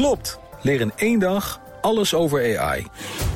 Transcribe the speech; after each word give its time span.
Klopt. 0.00 0.38
Leer 0.62 0.80
in 0.80 0.92
één 0.96 1.18
dag 1.18 1.60
alles 1.80 2.14
over 2.14 2.58
AI. 2.58 2.86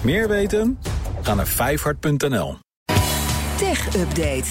Meer 0.02 0.28
weten? 0.28 0.78
Ga 1.22 1.34
naar 1.34 1.46
vijfhart.nl. 1.46 2.56
Tech 3.56 3.86
Update. 3.96 4.44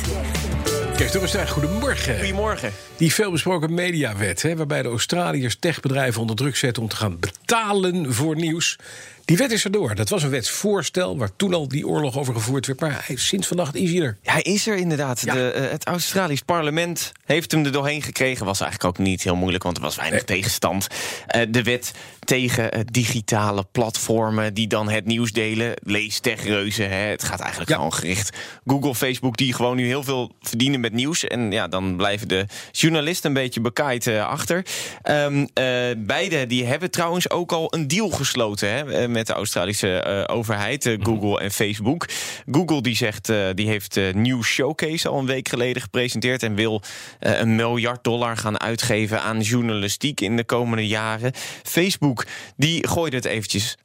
Kees 0.96 1.12
Dorrestein, 1.12 1.48
goedemorgen. 1.48 2.16
Goedemorgen. 2.16 2.72
Die 2.98 3.14
veelbesproken 3.14 3.74
mediawet, 3.74 4.42
hè, 4.42 4.56
waarbij 4.56 4.82
de 4.82 4.88
Australiërs 4.88 5.56
techbedrijven 5.60 6.22
onder 6.22 6.36
druk 6.36 6.56
zetten 6.56 6.84
om 6.84 6.90
te 6.90 6.96
gaan 6.96 7.20
betalen 7.20 8.14
voor 8.14 8.36
nieuws. 8.36 8.78
Die 9.26 9.38
wet 9.38 9.52
is 9.52 9.64
erdoor. 9.66 9.96
Dat 9.96 10.10
was 10.10 10.24
een 10.24 10.30
wetsvoorstel 10.30 11.18
waar 11.18 11.36
toen 11.36 11.54
al 11.54 11.68
die 11.68 11.88
oorlog 11.88 12.18
over 12.18 12.34
gevoerd 12.34 12.66
werd. 12.66 12.80
Maar 12.80 13.04
hij, 13.06 13.16
sinds 13.16 13.48
vannacht 13.48 13.76
is 13.76 13.92
hij 13.92 14.02
er. 14.02 14.18
Hij 14.24 14.42
is 14.42 14.68
er 14.68 14.76
inderdaad. 14.78 15.22
Ja. 15.22 15.34
De, 15.34 15.52
eh, 15.52 15.72
het 15.72 15.86
Australisch 15.86 16.42
parlement 16.42 17.12
heeft 17.26 17.52
hem 17.52 17.66
er 17.66 17.72
doorheen 17.72 18.02
gekregen. 18.02 18.46
Was 18.46 18.62
eigenlijk 18.62 19.00
ook 19.00 19.06
niet 19.06 19.24
heel 19.24 19.36
moeilijk, 19.36 19.64
want 19.64 19.78
er 19.78 19.84
was 19.84 19.96
weinig 19.96 20.24
tegenstand. 20.24 20.88
Eh, 21.28 21.42
de 21.50 21.64
wet 21.64 21.92
tegen 22.20 22.72
eh, 22.72 22.82
digitale 22.92 23.66
platformen 23.72 24.54
die 24.54 24.68
dan 24.68 24.90
het 24.90 25.06
nieuws 25.06 25.32
delen. 25.32 25.74
Lees 25.84 26.20
techreuzen. 26.20 26.90
Hè. 26.90 26.96
Het 26.96 27.24
gaat 27.24 27.40
eigenlijk 27.40 27.70
Ja. 27.70 27.76
gewoon 27.76 27.94
gericht. 27.94 28.38
Google, 28.66 28.96
Facebook, 28.96 29.38
die 29.38 29.54
gewoon 29.54 29.76
nu 29.76 29.86
heel 29.86 30.04
veel 30.04 30.32
verdienen 30.42 30.80
met 30.80 30.94
nieuws. 30.94 31.24
En 31.24 31.52
ja, 31.52 31.68
dan 31.68 31.96
blijven 31.96 32.28
de 32.28 32.46
journalisten 32.72 33.28
een 33.28 33.42
beetje 33.42 33.62
bekaaid 33.62 34.08
eh, 34.08 34.28
achter. 34.28 34.66
Ehm 35.02 35.46
eh, 35.54 35.66
beide 35.98 36.48
die 36.48 36.66
hebben 36.66 36.92
trouwens 36.92 37.30
ook 37.30 37.52
al 37.52 37.68
een 37.74 37.88
deal 37.88 38.10
gesloten 38.10 38.70
hè, 38.70 39.02
eh, 39.02 39.10
met 39.14 39.28
de 39.28 39.34
Australische 39.34 40.00
eh, 40.00 40.36
overheid, 40.36 40.86
eh, 40.86 40.98
Google 41.02 41.40
en 41.40 41.52
Facebook. 41.52 42.06
Google 42.52 42.82
die 42.82 42.96
zegt, 42.96 43.30
eh, 43.30 43.38
die 43.54 43.68
heeft 43.68 43.96
New 44.14 44.44
Showcase 44.44 45.08
al 45.08 45.20
een 45.20 45.26
week 45.26 45.50
geleden 45.50 45.82
gepresenteerd 45.82 46.44
en 46.44 46.56
wil 46.56 46.82
een 47.20 47.56
miljard 47.56 48.04
dollar 48.04 48.38
gaan 48.38 48.60
uitgeven 48.60 49.22
aan 49.22 49.42
journalistiek 49.42 50.22
in 50.22 50.36
de 50.38 50.44
komende 50.44 50.88
jaren. 50.88 51.32
Facebook 51.64 52.26
die 52.58 52.88
gooide 52.88 53.16
het 53.16 53.26
eventjes 53.26 53.78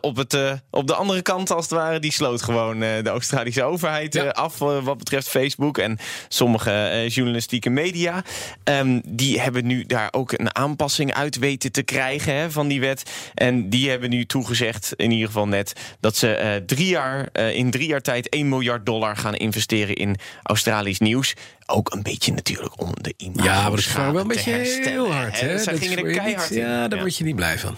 op, 0.00 0.16
het, 0.16 0.38
op 0.70 0.86
de 0.86 0.94
andere 0.94 1.22
kant 1.22 1.50
als 1.50 1.64
het 1.64 1.78
ware. 1.78 1.98
Die 1.98 2.12
sloot 2.12 2.42
gewoon 2.42 2.78
de 2.78 3.08
Australische 3.08 3.62
overheid 3.62 4.14
Ja. 4.14 4.28
af 4.28 4.58
wat 4.58 4.98
betreft 4.98 5.28
Facebook 5.28 5.78
en 5.78 5.98
sommige 6.28 7.04
journalistieke 7.08 7.70
media. 7.70 8.24
Ehm, 8.64 9.00
die 9.04 9.40
hebben 9.40 9.66
nu 9.66 9.84
daar 9.84 10.08
ook 10.10 10.32
een 10.32 10.54
aanpassing 10.54 11.14
uit 11.14 11.38
weten 11.38 11.72
te 11.72 11.82
krijgen 11.82 12.34
hè, 12.34 12.50
van 12.50 12.68
die 12.68 12.80
wet. 12.80 13.30
En 13.34 13.70
die 13.70 13.90
hebben 13.90 14.10
nu 14.10 14.26
toegezegd, 14.26 14.75
in 14.96 15.10
ieder 15.10 15.26
geval 15.26 15.48
net, 15.48 15.96
dat 16.00 16.16
ze 16.16 16.34
eh, 16.34 16.56
drie 16.56 16.88
jaar, 16.88 17.28
eh, 17.32 17.54
in 17.54 17.70
drie 17.70 17.88
jaar 17.88 18.00
tijd 18.00 18.28
1 18.28 18.48
miljard 18.48 18.86
dollar 18.86 19.16
gaan 19.16 19.34
investeren 19.34 19.94
in 19.94 20.16
Australisch 20.42 20.98
nieuws. 20.98 21.34
Ook 21.66 21.92
een 21.92 22.02
beetje 22.02 22.32
natuurlijk 22.32 22.80
om 22.80 22.92
de 23.00 23.14
imago 23.16 23.44
Ja, 23.44 23.60
maar 23.60 23.70
dat 23.70 23.78
is 23.78 23.86
gewoon 23.86 24.12
wel 24.12 24.20
een 24.22 24.28
beetje 24.28 24.50
herstellen, 24.50 24.90
heel 24.90 25.12
hard. 25.12 25.40
Hè? 25.40 25.58
Zij 25.58 25.76
gingen 25.76 25.98
er 25.98 26.12
keihard 26.12 26.50
niet- 26.50 26.58
in. 26.58 26.64
Ja, 26.66 26.88
daar 26.88 26.98
word 27.00 27.16
je 27.16 27.24
niet 27.24 27.36
blij 27.36 27.58
van. 27.58 27.76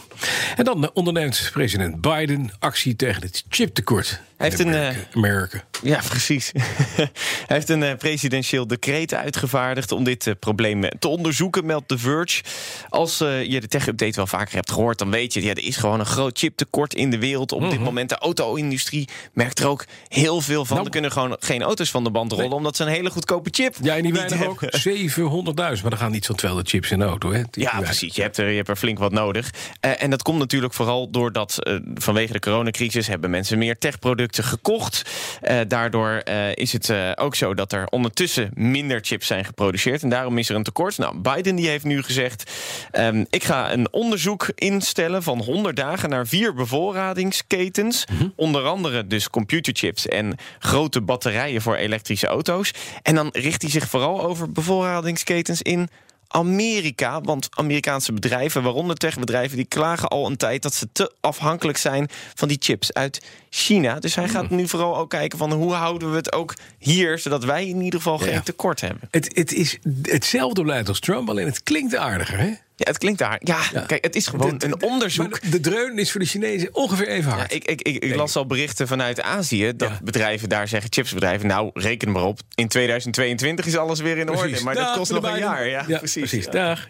En 0.56 0.64
dan 0.64 0.84
eh, 0.84 0.90
onderneemt 0.94 1.50
president 1.52 2.00
Biden 2.00 2.50
actie 2.58 2.96
tegen 2.96 3.22
het 3.22 3.44
chiptekort. 3.48 4.20
Hij 4.36 4.48
heeft 4.48 4.60
een, 4.60 4.74
eh, 4.74 4.80
Amerika. 4.80 5.06
Amerika. 5.14 5.64
Ja, 5.82 6.00
precies. 6.08 6.52
Hij 6.96 7.10
heeft 7.46 7.68
een 7.68 7.82
eh, 7.82 7.96
presidentieel 7.96 8.66
decreet 8.66 9.14
uitgevaardigd 9.14 9.92
om 9.92 10.04
dit 10.04 10.26
eh, 10.26 10.34
probleem 10.40 10.84
eh, 10.84 10.90
te 10.98 11.08
onderzoeken, 11.08 11.66
meldt 11.66 11.88
The 11.88 11.98
Verge. 11.98 12.42
Als 12.88 13.20
eh, 13.20 13.44
je 13.44 13.60
de 13.60 13.68
tech-update 13.68 14.16
wel 14.16 14.26
vaker 14.26 14.54
hebt 14.54 14.70
gehoord, 14.72 14.98
dan 14.98 15.10
weet 15.10 15.32
je, 15.34 15.42
ja, 15.42 15.50
er 15.50 15.64
is 15.64 15.76
gewoon 15.76 16.00
een 16.00 16.06
groot 16.06 16.38
chiptekort 16.38 16.94
in 16.94 17.10
de 17.10 17.18
wereld. 17.18 17.52
Op 17.52 17.60
Mhm. 17.60 17.70
dit 17.70 17.80
moment 17.80 18.08
de 18.08 18.18
auto-industrie 18.18 19.08
merkt 19.32 19.58
er 19.58 19.66
ook 19.68 19.84
heel 20.08 20.40
veel 20.40 20.64
van. 20.64 20.74
Nou. 20.74 20.84
er 20.86 20.92
kunnen 20.92 21.12
gewoon 21.12 21.36
geen 21.40 21.62
auto's 21.62 21.90
van 21.90 22.04
de 22.04 22.10
band 22.10 22.32
rollen, 22.32 22.52
omdat 22.56 22.76
ze 22.76 22.82
een 22.82 22.88
hele 22.88 23.10
goedkope 23.10 23.48
chip 23.52 23.76
Ja, 23.82 23.96
en 23.96 24.02
die 24.02 24.12
weinig 24.12 24.46
ook. 24.46 24.60
hebben. 24.70 25.76
700.000, 25.76 25.82
maar 25.82 25.92
er 25.92 25.98
gaan 25.98 26.10
niet 26.10 26.24
zo'n 26.24 26.36
200 26.36 26.70
chips 26.70 26.90
in 26.90 26.98
de 26.98 27.04
auto. 27.04 27.32
Hè? 27.32 27.42
Die- 27.50 27.62
Ja, 27.62 27.72
die 27.76 27.82
precies. 27.84 28.16
Je 28.16 28.22
hebt, 28.22 28.36
er, 28.38 28.48
je 28.50 28.56
hebt 28.56 28.68
er 28.68 28.76
flink 28.76 28.98
wat 28.98 29.12
nodig. 29.12 29.50
Eh, 29.80 30.02
en 30.02 30.10
dat 30.10 30.22
komt 30.22 30.38
natuurlijk 30.38 30.74
vooral 30.74 31.10
doordat 31.10 31.58
eh, 31.62 31.76
vanwege 31.94 32.32
de 32.32 32.38
coronacrisis 32.38 33.06
hebben 33.06 33.30
mensen 33.30 33.58
meer 33.58 33.78
techproducten 33.78 34.44
gekocht. 34.44 35.10
Eh, 35.40 35.58
daardoor 35.68 36.22
is 36.54 36.72
het 36.72 36.92
ook 37.14 37.34
zo 37.34 37.54
dat 37.54 37.72
er 37.72 37.86
ondertussen 37.86 38.50
minder 38.54 38.98
chips 39.02 39.26
zijn 39.26 39.44
geproduceerd. 39.44 40.02
En 40.02 40.08
daarom 40.08 40.38
is 40.38 40.48
er 40.48 40.54
een 40.56 40.62
tekort. 40.62 40.98
Nou, 40.98 41.16
Biden 41.18 41.56
die 41.56 41.68
heeft 41.68 41.84
nu 41.84 42.02
gezegd: 42.02 42.50
ehm, 42.90 43.24
ik 43.30 43.44
ga 43.44 43.72
een 43.72 43.92
onderzoek 43.92 44.46
instellen 44.54 45.22
van 45.22 45.38
100 45.42 45.76
dagen 45.76 46.08
naar 46.10 46.26
vier 46.26 46.54
bevoorradingsketens. 46.54 48.04
Onder 48.36 48.62
andere 48.64 49.06
dus 49.06 49.30
computerchips 49.30 50.06
en 50.06 50.36
grote 50.58 51.00
batterijen 51.00 51.62
voor 51.62 51.76
elektrische 51.76 52.26
auto's. 52.26 52.70
En 53.02 53.14
dan 53.14 53.28
richt 53.32 53.62
hij 53.62 53.67
zich 53.70 53.88
vooral 53.88 54.22
over 54.22 54.52
bevoorradingsketens 54.52 55.62
in 55.62 55.88
Amerika. 56.28 57.20
Want 57.20 57.48
Amerikaanse 57.50 58.12
bedrijven, 58.12 58.62
waaronder 58.62 58.96
techbedrijven, 58.96 59.56
die 59.56 59.66
klagen 59.66 60.08
al 60.08 60.26
een 60.26 60.36
tijd 60.36 60.62
dat 60.62 60.74
ze 60.74 60.88
te 60.92 61.12
afhankelijk 61.20 61.78
zijn 61.78 62.08
van 62.34 62.48
die 62.48 62.56
chips 62.60 62.92
uit 62.92 63.26
China. 63.50 63.98
Dus 63.98 64.14
hij 64.14 64.28
gaat 64.28 64.50
nu 64.50 64.68
vooral 64.68 64.96
ook 64.96 65.10
kijken 65.10 65.38
van 65.38 65.52
hoe 65.52 65.72
houden 65.72 66.10
we 66.10 66.16
het 66.16 66.32
ook 66.32 66.54
hier, 66.78 67.18
zodat 67.18 67.44
wij 67.44 67.66
in 67.68 67.80
ieder 67.80 68.00
geval 68.00 68.18
geen 68.18 68.42
tekort 68.42 68.80
hebben. 68.80 69.08
Het, 69.10 69.30
het 69.36 69.52
is 69.52 69.78
hetzelfde 70.02 70.62
beleid 70.62 70.88
als 70.88 71.00
Trump, 71.00 71.28
alleen 71.28 71.46
het 71.46 71.62
klinkt 71.62 71.96
aardiger. 71.96 72.38
Hè? 72.38 72.52
Ja, 72.78 72.84
het 72.90 72.98
klinkt 72.98 73.18
daar. 73.18 73.36
Ja, 73.42 73.58
Ja. 73.72 73.80
kijk, 73.80 74.04
het 74.04 74.16
is 74.16 74.26
gewoon 74.26 74.58
De- 74.58 74.66
een 74.66 74.70
de- 74.78 74.86
onderzoek. 74.86 75.50
De 75.50 75.60
dreun 75.60 75.98
is 75.98 76.10
voor 76.10 76.20
de 76.20 76.26
Chinezen 76.26 76.74
ongeveer 76.74 77.08
even 77.08 77.30
Ja, 77.30 77.36
hard. 77.36 77.52
ik, 77.54 77.64
ik, 77.64 77.82
ik, 77.82 78.02
ik 78.04 78.14
las 78.14 78.36
al 78.36 78.46
berichten 78.46 78.88
vanuit 78.88 79.20
Azië 79.22 79.72
dat 79.76 79.88
Ja. 79.88 79.98
bedrijven 80.02 80.48
daar 80.48 80.68
zeggen, 80.68 80.92
chipsbedrijven, 80.92 81.46
nou 81.46 81.70
reken 81.74 82.10
maar 82.12 82.22
op, 82.24 82.38
in 82.54 82.68
2022 82.68 83.66
is 83.66 83.76
alles 83.76 84.00
weer 84.00 84.18
in 84.18 84.28
orde. 84.28 84.40
Precies. 84.42 84.62
Maar 84.62 84.74
dat 84.74 84.92
kost 84.96 85.10
nog 85.12 85.24
een 85.24 85.38
jaar. 85.38 85.68
Ja, 85.68 85.98
precies. 85.98 86.30
Ja. 86.30 86.50
Dag. 86.50 86.88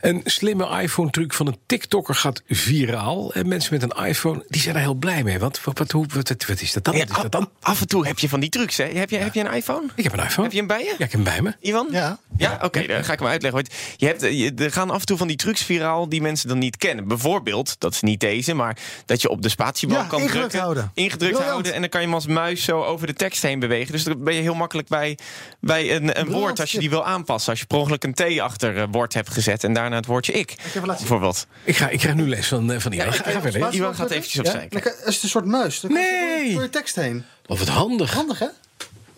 Een 0.00 0.20
slimme 0.24 0.80
iPhone-truc 0.82 1.32
van 1.34 1.46
een 1.46 1.56
TikToker 1.66 2.14
gaat 2.14 2.42
viraal. 2.48 3.32
En 3.34 3.48
mensen 3.48 3.74
met 3.78 3.82
een 3.82 4.06
iPhone 4.06 4.44
die 4.48 4.60
zijn 4.60 4.74
er 4.74 4.80
heel 4.80 4.94
blij 4.94 5.22
mee. 5.22 5.38
Want 5.38 5.64
wat, 5.64 5.78
wat, 5.78 5.90
hoe, 5.90 6.06
wat, 6.14 6.28
wat 6.48 6.60
is 6.60 6.72
dat 6.72 6.84
dan? 6.84 6.94
Ja, 6.96 7.00
Wat 7.06 7.16
is 7.16 7.22
dat 7.22 7.32
dan? 7.32 7.50
af, 7.60 7.70
af 7.70 7.80
en 7.80 7.86
toe 7.86 8.06
heb 8.06 8.18
je 8.18 8.28
van 8.28 8.40
die 8.40 8.48
trucs, 8.50 8.76
hè? 8.76 8.84
Heb 8.84 9.10
je, 9.10 9.16
heb 9.16 9.34
je 9.34 9.40
een 9.40 9.52
iPhone? 9.52 9.86
Ik 9.94 10.04
heb 10.04 10.12
een 10.12 10.18
iPhone. 10.24 10.42
Heb 10.42 10.52
je 10.52 10.58
hem 10.58 10.66
bij 10.66 10.78
je? 10.78 10.84
Ja, 10.84 10.92
ik 10.92 10.98
heb 10.98 11.12
hem 11.12 11.22
bij 11.24 11.40
me. 11.42 11.54
Ivan? 11.60 11.88
Ja. 11.90 12.18
Ja, 12.36 12.58
oké, 12.62 12.86
dan 12.86 13.04
ga 13.04 13.12
ik 13.12 13.18
hem 13.18 13.28
uitleggen. 13.28 13.62
Want 13.62 13.74
Je 13.96 14.06
hebt, 14.06 14.20
je, 14.20 14.52
er 14.56 14.72
gaan 14.72 14.90
af 14.90 15.00
en 15.00 15.06
toe 15.06 15.16
van 15.16 15.26
die 15.26 15.36
trucs 15.36 15.62
viraal 15.62 16.08
die 16.08 16.22
mensen 16.22 16.48
dan 16.48 16.58
niet 16.58 16.76
kennen. 16.76 17.08
Bijvoorbeeld, 17.08 17.74
dat 17.78 17.92
is 17.92 18.00
niet 18.00 18.20
deze, 18.20 18.54
maar 18.54 18.76
dat 19.06 19.22
je 19.22 19.28
op 19.28 19.42
de 19.42 19.48
spatiebal 19.48 19.98
Ja, 19.98 20.04
kan 20.04 20.18
ingedrukt 20.20 20.38
drukken. 20.50 20.60
houden. 20.60 20.90
Ingedrukt 20.94 21.38
houden. 21.38 21.72
En 21.74 21.80
dan 21.80 21.88
kan 21.90 22.00
je 22.00 22.06
hem 22.06 22.14
als 22.14 22.26
muis 22.26 22.64
zo 22.64 22.82
over 22.82 23.06
de 23.06 23.12
tekst 23.12 23.42
heen 23.42 23.58
bewegen. 23.58 23.92
Dus 23.92 24.04
dan 24.04 24.24
ben 24.24 24.34
je 24.34 24.40
heel 24.40 24.54
makkelijk 24.54 24.88
bij, 24.88 25.18
bij 25.60 25.94
een, 25.96 26.20
een 26.20 26.30
woord 26.30 26.60
als 26.60 26.72
je 26.72 26.78
die 26.78 26.90
wil 26.90 27.04
aanpassen. 27.04 27.50
Als 27.50 27.60
je 27.60 27.66
per 27.66 27.78
ongeluk 27.78 28.04
een 28.04 28.14
T 28.14 28.38
achter 28.40 28.76
eh, 28.76 28.84
woord 28.90 29.14
hebt 29.14 29.30
gezet 29.30 29.64
en 29.64 29.72
daarna 29.72 29.96
het 29.96 30.06
woordje 30.06 30.32
ik. 30.32 30.54
zien. 30.72 30.82
Bijvoorbeeld. 30.82 31.46
Ik, 31.64 31.76
ga, 31.76 31.88
ik 31.88 31.98
krijg 31.98 32.14
nu 32.14 32.28
les 32.28 32.48
van, 32.48 32.72
eh, 32.72 32.78
van 32.80 32.92
Ivan. 32.92 33.06
ik- 33.06 33.14
Ga 33.14 33.30
ik-. 33.30 33.52
Spatie- 33.52 33.78
Iwan 33.78 33.94
gaat 33.94 34.10
eventjes 34.10 34.34
Ja? 34.34 34.40
opzij. 34.52 34.80
Kan- 34.80 34.92
Is 35.06 35.14
het 35.14 35.22
een 35.22 35.28
soort 35.28 35.44
muis? 35.46 35.80
Dan 35.80 35.90
kan 35.92 36.00
je 36.02 36.36
Nee. 36.42 36.52
Door 36.52 36.62
je 36.62 36.70
tekst 36.70 36.94
heen. 36.94 37.24
Of 37.46 37.58
wat 37.58 37.68
handig. 37.68 38.14
Handig, 38.14 38.38
hè? 38.38 38.46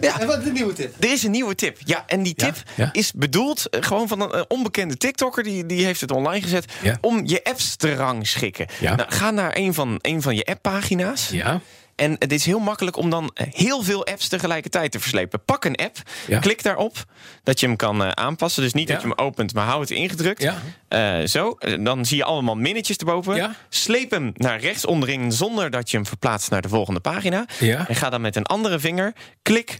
Ja. 0.04 0.20
En 0.20 0.26
wat 0.26 0.38
is 0.38 0.44
de 0.44 0.52
nieuwe 0.52 0.72
tip? 0.72 1.02
Er 1.04 1.12
is 1.12 1.22
een 1.22 1.30
nieuwe 1.30 1.54
tip. 1.54 1.78
Ja, 1.84 2.04
en 2.06 2.22
die 2.22 2.34
tip 2.34 2.54
ja. 2.74 2.88
is 2.92 3.12
bedoeld 3.12 3.68
eh, 3.68 3.82
gewoon 3.82 4.08
van 4.08 4.20
een 4.20 4.44
onbekende 4.50 4.96
TikToker. 4.96 5.42
Die, 5.42 5.66
die 5.66 5.84
heeft 5.84 6.00
het 6.00 6.10
online 6.10 6.42
gezet. 6.42 6.72
Ja. 6.82 6.98
Om 7.00 7.26
je 7.26 7.44
apps 7.44 7.76
te 7.76 7.94
rangschikken. 7.94 8.66
Ja. 8.80 8.94
Nou, 8.94 9.12
ga 9.12 9.30
naar 9.30 9.56
een 9.56 9.74
van, 9.74 9.98
een 10.00 10.22
van 10.22 10.36
je 10.36 10.44
apppagina's. 10.44 11.28
Ja. 11.28 11.60
En 11.96 12.16
het 12.18 12.32
is 12.32 12.44
heel 12.44 12.58
makkelijk 12.58 12.96
om 12.96 13.10
dan 13.10 13.30
eh, 13.34 13.46
heel 13.50 13.82
veel 13.82 14.06
apps 14.06 14.28
tegelijkertijd 14.28 14.92
te 14.92 15.00
verslepen. 15.00 15.44
Pak 15.44 15.64
een 15.64 15.76
app, 15.76 15.96
Ja. 16.26 16.38
klik 16.38 16.62
daarop, 16.62 17.04
dat 17.42 17.60
je 17.60 17.66
hem 17.66 17.76
kan 17.76 18.04
eh, 18.04 18.08
aanpassen. 18.10 18.62
Dus 18.62 18.72
niet 18.72 18.88
Ja. 18.88 18.94
dat 18.94 19.02
je 19.02 19.08
hem 19.08 19.18
opent, 19.26 19.54
maar 19.54 19.66
hou 19.66 19.80
het 19.80 19.90
ingedrukt. 19.90 20.42
Ja. 20.42 20.62
Eh, 20.88 21.26
zo, 21.26 21.58
dan 21.80 22.04
zie 22.04 22.16
je 22.16 22.24
allemaal 22.24 22.54
minnetjes 22.54 22.96
erboven. 22.96 23.36
Ja. 23.36 23.54
Sleep 23.68 24.10
hem 24.10 24.32
naar 24.34 24.60
rechts 24.60 24.84
onderin 24.84 25.32
zonder 25.32 25.70
dat 25.70 25.90
je 25.90 25.96
hem 25.96 26.06
verplaatst 26.06 26.50
naar 26.50 26.62
de 26.62 26.68
volgende 26.68 27.00
pagina. 27.00 27.46
Ja. 27.60 27.88
En 27.88 27.94
ga 27.94 28.10
dan 28.10 28.20
met 28.20 28.36
een 28.36 28.46
andere 28.46 28.78
vinger, 28.78 29.12
klik 29.42 29.78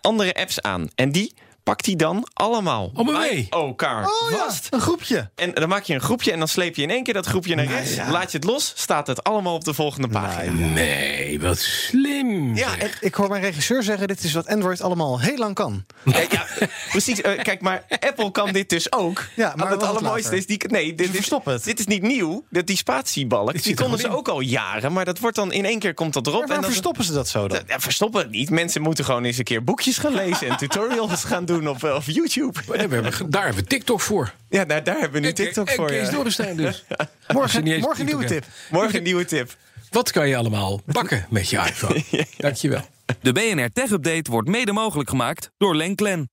andere 0.00 0.34
apps 0.34 0.62
aan. 0.62 0.88
En 0.94 1.12
die 1.12 1.34
pakt 1.62 1.86
hij 1.86 1.96
dan 1.96 2.28
allemaal 2.32 2.90
Om 2.94 3.06
bij 3.06 3.14
mee. 3.32 3.46
elkaar 3.50 4.04
Oh 4.06 4.30
ja, 4.30 4.36
vast. 4.36 4.66
een 4.70 4.80
groepje. 4.80 5.30
En 5.34 5.52
dan 5.54 5.68
maak 5.68 5.82
je 5.82 5.94
een 5.94 6.00
groepje 6.00 6.32
en 6.32 6.38
dan 6.38 6.48
sleep 6.48 6.76
je 6.76 6.82
in 6.82 6.90
één 6.90 7.02
keer 7.04 7.14
dat 7.14 7.26
groepje 7.26 7.54
naar 7.54 7.64
rechts. 7.64 7.96
Laat 8.10 8.30
je 8.32 8.38
het 8.38 8.46
los, 8.46 8.72
staat 8.76 9.06
het 9.06 9.24
allemaal 9.24 9.54
op 9.54 9.64
de 9.64 9.74
volgende 9.74 10.08
pagina. 10.08 10.52
Nee, 10.52 11.40
wat 11.40 11.58
slim. 11.58 12.56
Ja, 12.56 12.78
en 12.78 12.90
Ik 13.00 13.14
hoor 13.14 13.28
mijn 13.28 13.42
regisseur 13.42 13.82
zeggen, 13.82 14.08
dit 14.08 14.24
is 14.24 14.32
wat 14.32 14.46
Android 14.46 14.80
allemaal 14.80 15.20
heel 15.20 15.36
lang 15.36 15.54
kan. 15.54 15.84
Ja, 16.04 16.22
ja, 16.30 16.46
precies. 16.90 17.20
Eh, 17.20 17.42
kijk, 17.42 17.60
maar 17.60 17.84
Apple 18.06 18.30
kan 18.30 18.52
dit 18.52 18.68
dus 18.68 18.92
ook. 18.92 19.24
Ja, 19.36 19.52
maar 19.56 19.70
het 19.70 19.82
allermooiste 19.82 20.30
later. 20.30 20.38
is... 20.38 20.46
Die, 20.58 20.68
nee, 20.68 20.94
dit, 20.94 21.14
is, 21.14 21.62
dit 21.62 21.78
is 21.78 21.86
niet 21.86 22.02
nieuw. 22.02 22.44
Dat 22.50 22.66
die 22.66 22.76
spatiebalk, 22.76 23.62
die 23.62 23.74
konden 23.74 23.98
ze 23.98 24.08
ook 24.08 24.28
al 24.28 24.40
jaren. 24.40 24.92
Maar 24.92 25.04
dat 25.04 25.18
wordt 25.18 25.36
dan 25.36 25.52
in 25.52 25.64
één 25.64 25.78
keer 25.78 25.94
komt 25.94 26.12
dat 26.12 26.26
erop. 26.26 26.38
Maar 26.38 26.46
waarom 26.48 26.64
dan, 26.64 26.72
verstoppen 26.72 27.04
ze 27.04 27.12
dat 27.12 27.28
zo 27.28 27.48
dan? 27.48 27.60
Ja, 27.66 27.80
verstoppen 27.80 28.20
het 28.20 28.30
niet. 28.30 28.50
Mensen 28.50 28.82
moeten 28.82 29.04
gewoon 29.04 29.24
eens 29.24 29.38
een 29.38 29.44
keer 29.44 29.64
boekjes 29.64 29.98
gaan 29.98 30.14
lezen... 30.14 30.48
en 30.48 30.56
tutorials 30.66 31.24
gaan 31.24 31.44
doen 31.44 31.68
op, 31.68 31.84
eh, 31.84 31.94
op 31.94 32.02
YouTube. 32.06 32.60
Daar 32.66 32.78
hebben 32.78 33.02
we, 33.02 33.28
daar 33.28 33.44
hebben 33.44 33.62
we 33.62 33.68
TikTok 33.68 34.00
voor. 34.00 34.32
Ja, 34.48 34.64
daar, 34.64 34.84
daar 34.84 34.98
hebben 34.98 35.12
we 35.12 35.20
nu 35.20 35.28
En- 35.28 35.34
TikTok 35.34 35.68
en 35.68 35.74
voor. 35.74 35.86
Kees 35.86 36.06
ja. 36.06 36.12
Dorrestein 36.12 36.56
dus. 36.56 36.84
Morgen, 37.32 37.66
een 37.66 38.04
nieuwe 38.04 38.24
tip. 38.24 38.44
Morgen 38.70 38.96
een 38.96 39.02
nieuwe 39.02 39.24
tip. 39.24 39.56
Wat 39.90 40.10
kan 40.10 40.28
je 40.28 40.36
allemaal 40.36 40.80
bakken 40.84 41.26
met 41.30 41.50
je 41.50 41.56
iPhone? 41.56 42.04
Dankjewel. 42.36 42.88
De 43.20 43.32
BNR 43.32 43.70
Tech 43.72 43.90
Update 43.90 44.30
wordt 44.30 44.48
mede 44.48 44.72
mogelijk 44.72 45.08
gemaakt 45.08 45.50
door 45.56 45.76
Lenklen. 45.76 46.30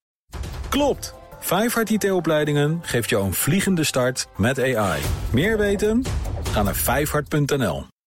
Klopt. 0.68 1.14
Vijfhart 1.44 1.90
IT-opleidingen 1.90 2.78
geeft 2.82 3.10
jou 3.10 3.24
een 3.24 3.34
vliegende 3.34 3.84
start 3.84 4.26
met 4.36 4.58
AI. 4.58 5.00
Meer 5.32 5.58
weten? 5.58 6.04
Ga 6.52 6.62
naar 6.62 6.74
vijfhart.nl. 6.74 7.91